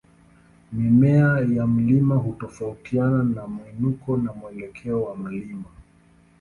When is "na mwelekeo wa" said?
4.17-5.17